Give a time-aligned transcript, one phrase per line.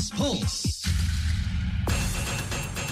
[0.00, 0.88] SOS Pulse.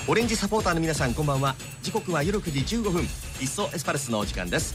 [0.07, 1.55] オレンジサポーターの皆さんこんばんは。
[1.83, 3.03] 時刻は夜9時15分。
[3.03, 4.75] いっそエスパルスのお時間です。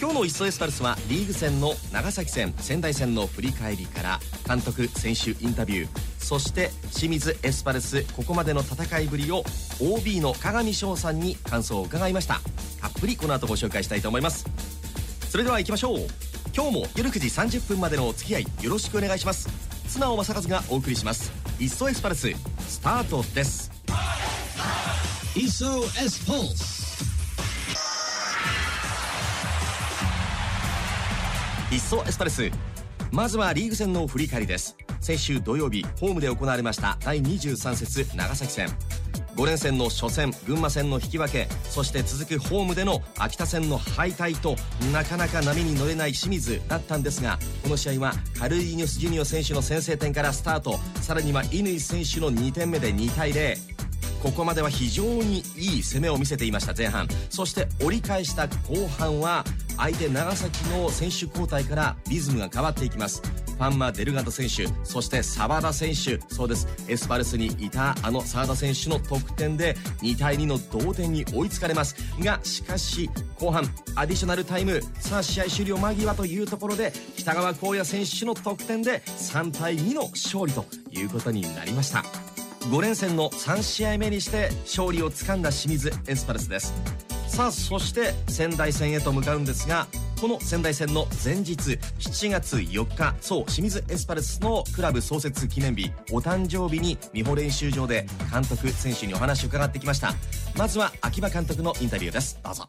[0.00, 5.88] 今日の「いっそエスパルス」はリーグ戦の長崎戦仙台戦の振り返りから監督選手インタビュー
[6.20, 9.42] そして清水エスパルスここまでの戦いぶりを
[9.80, 12.40] OB の鏡翔さんに感想を伺いました。
[12.80, 14.46] たっぷりこの後ご紹介したいと思います。
[15.28, 16.06] それでは行きましょう。
[16.54, 19.48] 今日も夜9時30分までのお付き合いよろしくお願いします。
[19.88, 21.37] 綱尾正和がお送りします。
[21.60, 22.28] いっそエスパルス。
[22.60, 23.68] スタートです。
[25.34, 27.04] SOS Pulse
[31.72, 32.18] いっそエス。
[32.18, 32.48] パルス。
[33.10, 34.76] まずはリーグ戦の振り返りです。
[35.00, 38.68] 先週土曜日ホームで行われました第23節長崎戦
[39.38, 44.56] 5連戦の初戦群馬戦の引き分けそして続くホームでの秋田戦の敗退と
[44.92, 50.78] なかなか波に乗れない清水だったんですがこの試合はカルリーニョス・ジュニオ選手の先制点からスタート。
[51.00, 53.56] さらには乾選手の2点目で2対0
[54.22, 57.06] ここまでは非常にいい攻めを見せていました前半。
[57.30, 59.44] そして折り返した後半は
[59.76, 63.22] 相手長崎の選手交代からリズムが変わっていきます。
[63.58, 66.68] パンマ・デルガド選手そして澤田選手そうです。
[66.88, 71.96] エスパルスにいたあの澤田選手の得点で2対2の同点に追いつかれます。
[72.20, 82.04] がしかし後半アディショナルタイムさあ試合終了間際というところで北川光也選手の得点で3対2の勝利ということになりました。
[82.60, 86.74] 5連戦の3試合目にして勝利をつかんだ清水エスパルスです。
[87.28, 89.86] さあそして仙台戦へと向かうんですが
[90.20, 100.14] この仙台戦の前日7月4日そう清水エスパルスのクラブ創設記念日お誕生日に美穂練習場で監督選手にお話を伺ってきました。
[100.56, 102.40] まずは秋葉監督のインタビューです。
[102.42, 102.68] どうぞ。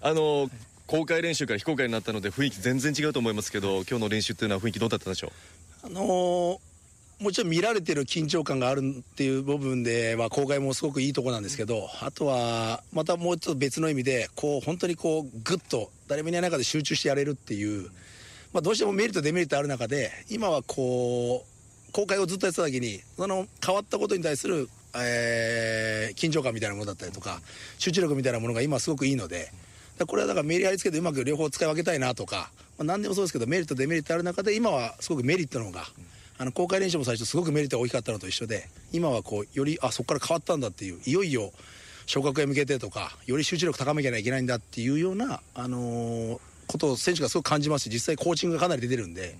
[0.00, 0.48] あの
[0.86, 5.32] 公開練習から非公開になったので雰囲気全然違うと思いますけど今日の練習っていうのは雰囲気どうだったんでしょ
[5.82, 6.58] あのー
[7.18, 17.90] もちろん見られてる緊張感があるっていう部分では公開もすごくいいとこなんですけどあとはまたもうちょっと別の意味でこう本当にこうグッと誰もいない中で集中してやれるっていう、
[18.52, 21.46] まあ、どうしてもメリットデメリットある中で今はこ
[21.88, 27.40] う公開をずっとやってた時にその変わったことに対する、えー緊張感みたいなものだったりとか
[27.78, 29.50] 集中力みたいなものが今すごくいいので。
[30.06, 35.84] これはだからメリハリつけてうまく両方使い分けたいなとか、まあ、何でもそうですけどメリットデメリットある中で今はすごくメリットの方が
[36.38, 41.52] あの公開練習も最初すごくメリットが大きかったのと一緒で今はこうよりあそこから変わったんだっていういよいよ
[42.06, 46.38] 昇格へ向けてとかより集中力高めなきゃいけないんだっていうような、あのー
[46.68, 49.38] ことを選手がすごく感じますし実際コーチングがかなり出てるんで。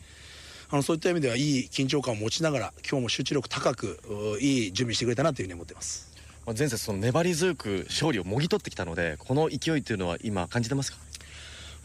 [0.68, 4.00] あのそういった意味ではいい緊張感を持ちながら今日も集中力高く
[4.40, 6.12] いい準備してくれたなというふうに思ってます。
[6.46, 10.98] 前節その粘り強く勝利をもぎ取ってきたのでこの勢いっていうのは今感じてますか？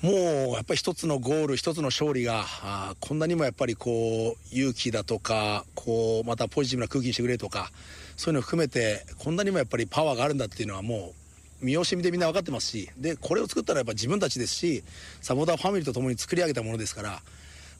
[0.01, 0.13] もう
[0.53, 7.69] やっぱり一つのゴール一つの勝利があこんなにもやっぱりこう勇気だとかこうまたポジティブな空気にしてくれとか
[8.17, 11.13] そういうのを含めてこんなにもやっぱりパワーがあるんだっていうのはも
[11.61, 14.83] う見惜しみでみんな分かってますしでこれを作ったのはやっぱ自分たちですし
[15.21, 17.21] サポーターファミリーと共に作り上げたものですから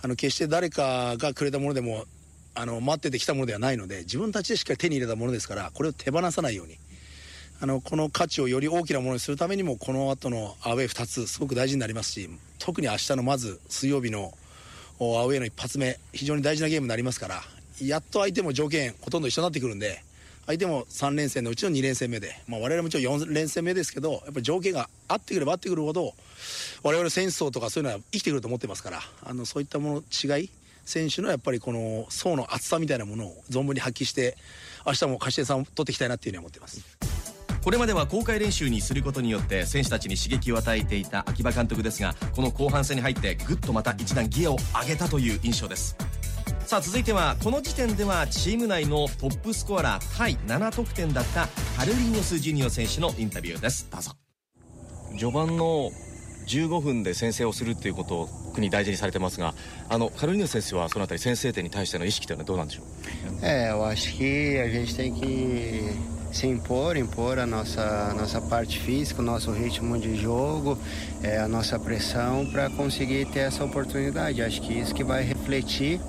[0.04, 2.06] あの決して誰かがくれたものでも
[2.54, 6.78] あの待っててきたものではないので自分たちでしっかり手に入れたものですからこれを手放さないように。
[7.64, 12.28] あのこの価値をより大きなものにするためにもこの後のアウェー2つすごく大事になりますし
[12.58, 14.34] 特に明日のまず水曜日の
[15.00, 17.44] アウェーの一発目非常に大事なゲームになりますから
[17.80, 20.04] やっと相手も条件ほとんど一緒になってくるんで
[20.48, 26.16] 相手も3連戦のうちの2連戦目で、まあ、我々もちろん4連戦目ですけどやっぱり条件が合ってくれば合ってくるほど
[26.82, 30.50] 我々戦争とかそういうのは生きてくると思ってますからあのそういったもの違い
[30.84, 34.36] 選手のやっぱりこの層の厚さみたいなものを存分に発揮して
[34.84, 37.11] 明日も勝ち点3を取っていきたいなっていうふうに思ってます。
[37.64, 45.96] これまでは公開練習にすることによって選手たちに刺激を与えていた秋葉監督ですがこの後半戦に入ってぐっとまた一段ギアを上げたという印象です。
[46.66, 53.88] さあ続いてはこの時点ではチーム内のトップスコアラータイ7得点だったカルリーニョス・ジュニオ選手のインタビューです。
[53.92, 54.12] どうぞ。
[55.20, 55.92] 序盤の
[56.48, 59.54] 15分で先制をするっていうことを特に大事にされてますが
[59.90, 62.86] あのカルリーニョ選手はそのあたり先制点に対しての意識というのはどうなんでしょう
[63.46, 63.82] ？É, eu
[66.32, 70.78] se impor, impor a nossa, nossa parte física, o nosso ritmo de jogo,
[71.22, 74.42] é, a nossa pressão para conseguir ter essa oportunidade.
[74.42, 76.00] Acho que isso que vai refletir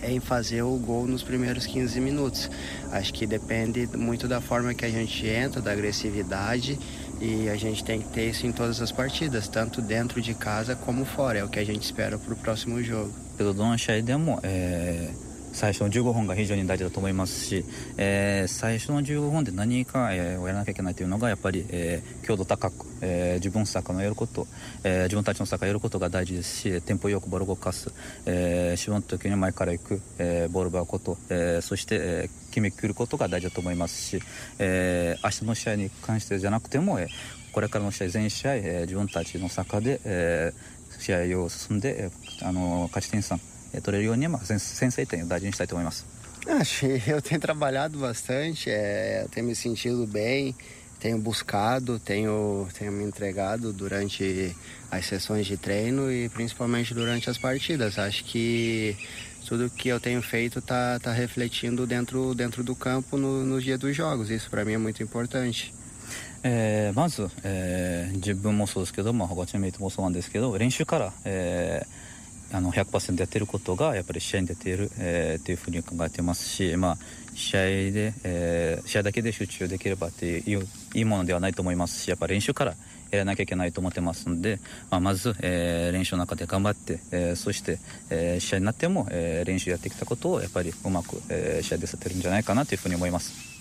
[0.00, 2.50] é em fazer o gol nos primeiros 15 minutos.
[2.92, 6.78] Acho que depende muito da forma que a gente entra, da agressividade
[7.20, 10.76] e a gente tem que ter isso em todas as partidas, tanto dentro de casa
[10.76, 11.40] como fora.
[11.40, 13.12] É o que a gente espera para o próximo jogo.
[13.36, 14.04] Pelo Don Achai
[14.42, 15.10] é,
[15.58, 17.64] 最初の15分が非常に大事だと思いますし、
[17.96, 24.46] えー、最初の15分で何か、えー、をやらなきゃいけないというのがやっぱり、えー、強度高く、えー、自分サッカーのやること、
[24.84, 27.92] えー、自分たちのサッカーやることが大事ですしテンポよくボールを動かす、
[28.24, 34.22] えー、シュの時に前から行く、えー、ボールを奪うこと、えー、そして、えー、決めきることが大事だと思いますし、
[34.60, 37.08] えー、明日の試合に関してじゃなくても、えー、
[37.52, 46.05] これからの試合全試合、えー、自分たちのサッカーで、えー、試合を進んで、えー、あの勝ち点3取れるように、まあ、先制点を大事にしたいと思います。
[46.45, 50.53] Achei, eu tenho trabalhado bastante, é, eu tenho me sentido bem,
[50.99, 54.53] tenho buscado, tenho, tenho me entregado durante
[54.91, 57.97] as sessões de treino e principalmente durante as partidas.
[57.97, 58.97] Acho que
[59.47, 63.77] tudo que eu tenho feito está tá refletindo dentro, dentro do campo no, no dia
[63.77, 64.29] dos jogos.
[64.29, 65.73] Isso para mim é muito importante.
[66.45, 72.06] えー、まず、えー、自分もそうですけど、まあ、他チームメイトもそうなんですけど練習から、えー
[72.52, 76.98] あの100%やってることがやっぱり試合に出ている、えー、いうふうに考えてますし、まあ、
[77.34, 82.74] 試合で、えー、試合だけで集中できればっていういいものではないと思いますしやっぱ練習から
[83.10, 84.60] やらなきゃいけないと思ってますので、
[84.90, 87.78] まあ、まず、えー、練習の中で頑張って、えー、そして、
[88.10, 93.57] えー、試合になっても、えー、練習やってきたことをやっぱりうまく、えー、試合でさせてるんじゃないかなというふうに思います。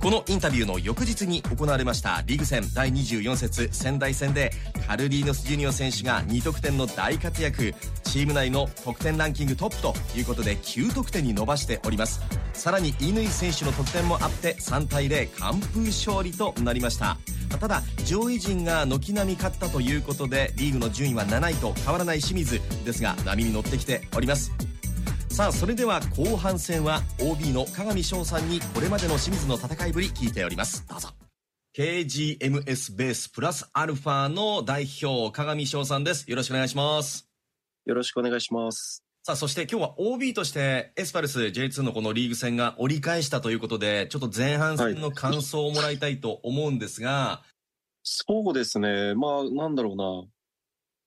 [0.00, 4.52] このインタビューの翌日に行われましたリーグ戦第24節仙台戦で
[4.86, 7.74] カルリーノス・ジュニオ選手が2得点の大活躍。
[8.04, 12.20] チーム内の得点ランキングトップということで9得点に伸ばしております。
[12.54, 17.18] さらに乾選手の得点もあって3対0完封勝利となりました。
[17.60, 24.52] ただ上位陣が軒並み勝ったということでリーグの順位は7位と変わらない清水ですが波に乗ってきております。
[25.38, 31.10] さあそれでは後半戦は OB の加賀翔さんにこれまでの清水の戦いぶり聞いておりますどうぞ
[31.76, 37.28] KGMS ベースプラスアルファの代表加賀翔さんですよろしくお願いします
[37.86, 47.10] よろしくお願いしますさあ、そして今日は OB としてエスパルス J2 のこのリーグ戦が折り返したということで、ちょっと前半戦の感想をもらいたいと思うんですが。
[47.10, 47.48] はい、
[48.02, 49.14] そうですね。
[49.14, 49.96] まあ、なんだろう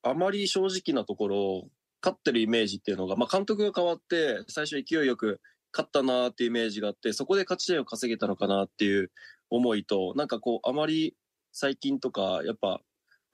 [0.08, 0.12] な。
[0.12, 1.68] あまり正直なところ、
[2.04, 5.40] 勝ってるイメージっていうのが、まあ、監督が変わって、最初勢いよく
[5.74, 9.12] 勝ったなっていうイメージがあって、そこで勝ち点を稼げたのかなっていう
[9.50, 11.16] 思いと、なんかこう、あまり
[11.52, 12.82] 最近とか、やっぱ、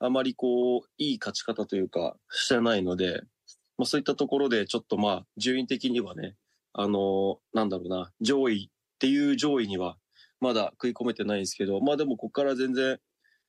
[0.00, 3.22] あまりこう、いい勝ち方というか、してないので、
[3.76, 6.36] まあ、そういったところで、ちょっとまあ、順位的にはね、
[6.74, 9.96] あのなんだろうな、上位っていう上位には、
[10.40, 13.00] まだ食い込めてないんですけど、まあでも、ここから全然、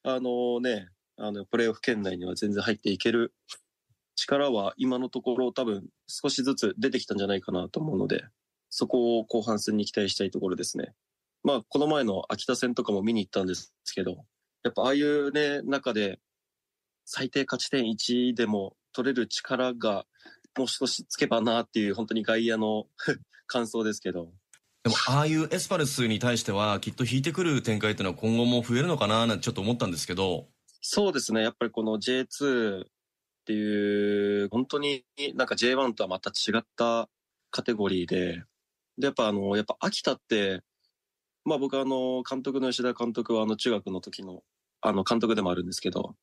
[0.04, 0.88] あのね、
[1.18, 3.33] あの、プレーオフ圏内には全然入っていける
[4.19, 8.25] 力は今のところ多分少しずつ出てきたんじゃないかなと思うので、
[8.69, 10.94] そこを後半戦に期待したいところですね。
[11.44, 14.25] まあ、この前の秋田戦とかも見に行ったんですけど、
[14.63, 16.19] やっぱああいうね、中で
[17.06, 20.06] 最低勝ち点1でも取れる力が
[20.57, 22.88] もう少しつけばなっていう本当に外野の
[23.48, 24.31] 感想ですけど。
[24.83, 30.48] でも、ああいうエスパルスに対しては、きっと引いてくる展開っていうのは今後も増えるのかななんてちょっと思ったんですけど。
[30.81, 31.42] そうですね。
[31.42, 32.86] やっぱりこの J2
[33.49, 35.03] っていう、本当に
[35.33, 37.09] なんか J1 とはまた違った
[37.49, 38.43] カテゴリーで、
[38.99, 40.61] で、やっぱあの、やっぱ秋田って、
[41.45, 44.43] まあ僕あの、監督の吉田監督はあの中学の時の、
[44.81, 46.13] あの監督でもあるんですけど、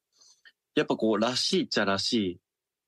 [0.76, 2.40] やっぱこう、らしいっちゃらしい、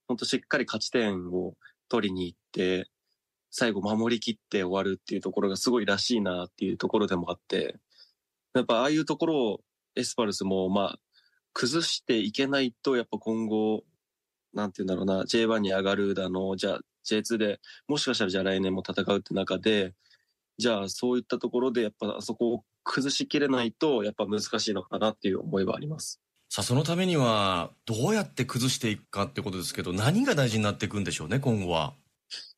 [0.07, 1.55] 本当しっかり勝ち点を
[1.89, 2.89] 取りに行って、
[3.51, 7.75] 最後守りきって終わるっていうところがすごいらしいなっていうところでもあって、
[8.55, 9.61] やっぱああいうところを
[9.97, 10.99] エスパルスもまあ、
[11.55, 13.83] 崩していけないと、やっぱ今後、
[14.55, 19.95] なんて言うんだろうな、J1 に上がるだの、じゃあ J2 でもしかしたらじゃあ来年も戦うって中で、
[20.59, 26.21] じゃあそういったところでやっぱあそこを崩しきれないとやっぱ難しいのかなっていう思いはあります。
[26.51, 31.95] さあそのためにはどうやって崩していくかってことですけど何が大事になっていくんでしょうね今後は。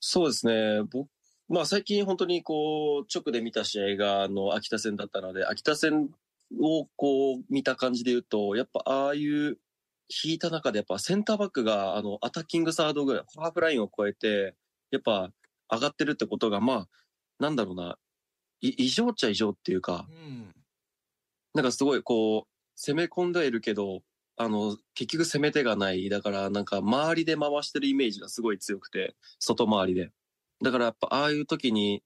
[0.00, 1.09] そうですね僕
[1.49, 6.09] まあ最近本当にこう直で見た試合があの秋田戦だったので秋田戦
[6.61, 9.59] をこう見た感じで言うとやっぱああいう
[10.25, 14.55] 引いた中でやっぱセンターバックがあのアタッキングサードぐらい、ハーフラインを超えて、
[14.90, 15.31] やっぱ
[15.71, 16.88] 上がってるってことが、まあ、
[17.38, 17.97] なんだろうな、
[18.61, 20.55] 異常っちゃ異常っていうか、うん、
[21.55, 24.02] なんかすごいこう、攻め込んではいるけど、
[24.37, 26.09] あの、結局攻め手がない。
[26.09, 30.11] だからなんか周りで回してるイメージがすごい強くて、外回りで。
[30.62, 32.02] だからやっぱああいう時に、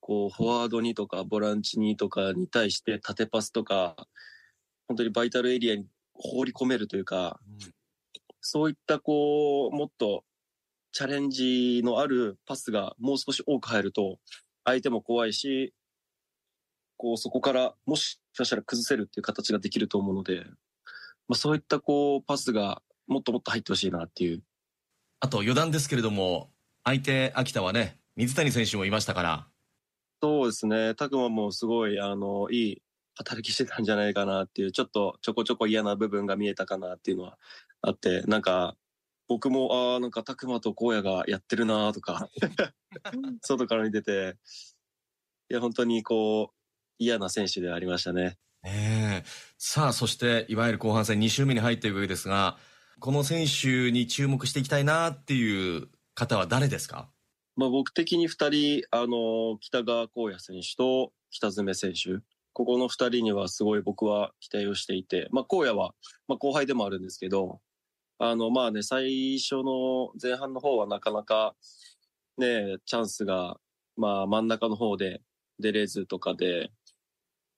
[0.00, 3.96] こう、フォワードにとか、ボランチにとかに対して縦パスとか、
[4.88, 5.86] 本当にバイタルエリアに
[6.18, 7.58] 放り込めるというか、うん、
[8.40, 10.24] そういったこう、もっと
[10.92, 14.18] チャレンジのあるパスがもう少し多く入ると、
[14.64, 15.74] 相手も怖いし、
[16.96, 20.44] こう、そこからもしかしたら崩せるっていう形ができると思うので、
[21.28, 24.42] まあ、そういったこう、パスがもっともっと入ってほしいなっていう。
[25.20, 26.50] あと余談ですけれども、
[26.84, 29.48] 相手、秋田はね、水谷選手もいましたから
[30.22, 30.94] そうですね。
[30.94, 32.82] 拓磨もすごい、あの、いい
[33.16, 37.38] 働きしてたんじゃないかなっていう、ちょっとちょこちょこ嫌な部分が見えたかなっていうのは
[37.82, 38.76] あって、なんか、
[39.28, 42.28] 僕も、ああ、なんか拓磨と荒野がやってるなとか、
[43.42, 44.36] 外から見てて、
[45.50, 46.56] いや、本当にこう、
[46.98, 48.38] 嫌な選手ではありましたね。
[48.62, 49.28] ねえ。
[49.58, 52.56] さあそしていわゆる後半戦2周目に入っていくわけですが
[52.98, 57.08] この選手に注目していきたいなっていう方は誰ですか？
[57.54, 62.20] まあ僕的に2人、あの、北川光也選手と北爪選手、
[62.56, 65.92] ここの2人にはすごい僕は期待をしていて、まあ光也は、
[66.26, 67.60] まあ後輩でもあるんですけど、
[68.18, 71.54] あの、まあね、最初の前半の方はなかなか
[72.38, 73.58] ね、チャンスが、
[73.98, 75.20] まあ真ん中の方で
[75.58, 76.70] 出れずとかで、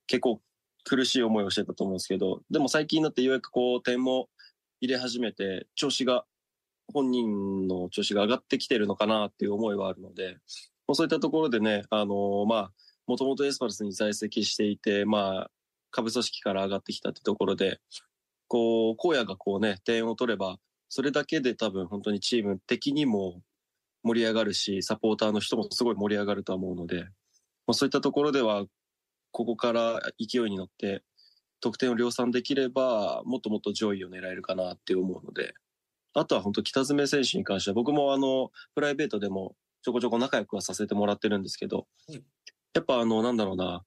[0.09, 0.41] 結構
[0.83, 4.29] 苦しい思いをしてたと思うんですけど、でも最近になってようやくこう点も
[4.81, 6.25] 入れ始めて、調子が
[6.93, 10.39] 本人の調子が上がってきてるのかなっていう思いはあるので、
[10.89, 12.73] ま、そういったところでね、あのーまあ、
[13.09, 15.51] もともとエスパルスに在籍していて、まあ、
[15.91, 17.81] 下部組織から上がってきたってところで、
[18.49, 20.59] こう、荒野がこうね、点を取れば、
[20.91, 23.41] それだけで多分本当にチーム的にも
[24.03, 28.67] 盛り上がるし、サポーターの人もすごい盛り上がるとは思うので、まあ、そういったところでは、
[29.31, 31.03] ここから勢いに乗って、
[31.61, 35.55] 得点を量産できれば、もっともっと上位を狙えるかなって思うので、
[36.13, 41.87] あとは本当北爪選手に関しては、僕もあの、プライベートでもちょこちょこ仲良くはさせてもらってるんですけど、
[42.79, 43.85] やっぱあの、なんだろうな、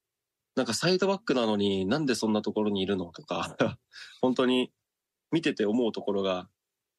[0.54, 3.56] なんかサイドバックなのになんでそんなところにいるのとか、
[4.20, 4.70] 本当に
[5.30, 6.50] 見てて思うところが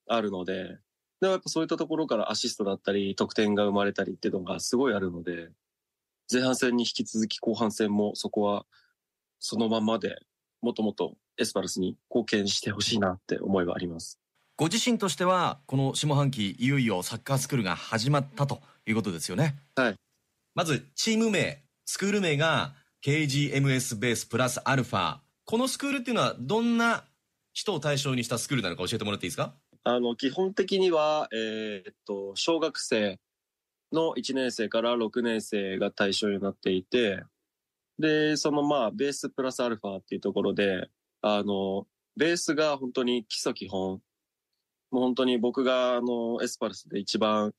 [0.07, 0.79] あるので、
[1.21, 5.51] でもやっぱそういったところからアシストだったり、得点が生まれたりっていうのがすごいあるので、
[6.31, 8.65] 前半戦に引き続き後半戦もそこは
[9.39, 10.17] そのままで
[10.61, 14.19] もっともっとエスパルスに貢献してほしいなって思いはあります。
[14.55, 19.55] ご自身としてはこの下半期いよいよサッカースクールが始まったということですよね。
[19.75, 19.95] はい。
[20.55, 22.73] まずチーム名スクール名が
[23.05, 25.17] KGMS ベースプラスアルファ。
[25.45, 27.03] このスクールっていうのはどんな
[27.51, 29.53] 人を対象にしたスクールなのか教えてもらっていいですか？
[29.83, 33.19] あの、基本的には、えーっと、小学生
[33.91, 37.23] の1年生から6年生が対象になっていて、
[37.99, 40.89] で、そのまあ、ベースプラスアルファっていうところで、
[41.21, 41.85] あの、
[42.15, 44.01] ベースが本当に基礎基本、
[44.91, 47.53] もう本当に僕があの、エスパルスで一番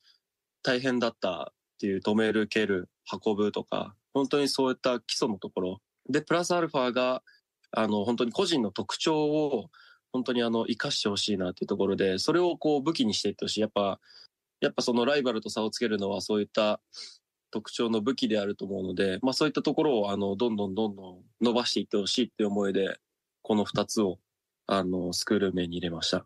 [0.63, 2.89] 大変だったっていう止める、蹴る、
[3.23, 5.81] 運ぶとか、本当にそういった基礎のところ。
[6.09, 7.21] で、プラスアルファが、
[7.71, 9.69] あの、本当に個人の特徴を
[10.13, 13.59] 本当にあの、活かしてほしいなっていうところで、それをこう武器にしていってほしい。
[13.59, 13.99] やっぱ、
[14.61, 16.79] やっぱそのライバルと差をつけるのはそういった
[17.51, 22.97] 特徴の武器であると思うので、まあそういったところをあの、どんどんどんどん伸ばしていってほしいっていう思いで、
[23.41, 24.19] この二つを、
[24.67, 26.25] あの、スクール名に入れました。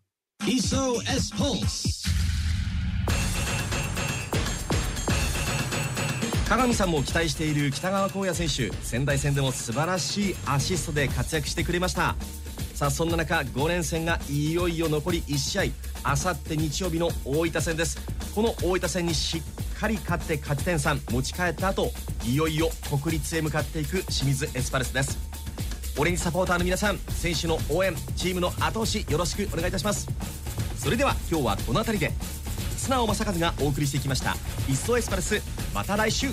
[6.50, 8.75] 鏡さんも期待している北川光也選手。
[8.84, 12.15] 仙台戦でも素晴らしいアシストで活躍してくれました。
[12.74, 15.63] さあそんな中5連戦がいよいよ残り1試合。
[16.01, 18.00] あさって日曜日の大分戦です。
[18.34, 21.91] この大分戦にしっかり勝って勝ち点3持ち帰った後
[22.25, 25.20] いよいよ国立へ向かっていく清水エスパルスです。
[26.00, 30.08] オレンジサポーターの皆さん選手の応援チームの後押しよろしくお願いいたします。
[30.79, 32.12] それでは今日はこの辺りで
[32.75, 34.36] 素直正和がお送りしてきました
[34.68, 35.39] 「いっそエスパルス」
[35.74, 36.28] また来週。